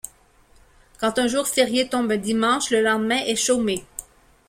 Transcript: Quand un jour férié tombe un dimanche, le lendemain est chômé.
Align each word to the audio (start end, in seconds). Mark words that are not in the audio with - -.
Quand 0.99 1.19
un 1.19 1.27
jour 1.27 1.45
férié 1.47 1.87
tombe 1.87 2.11
un 2.11 2.17
dimanche, 2.17 2.71
le 2.71 2.81
lendemain 2.81 3.21
est 3.27 3.35
chômé. 3.35 3.85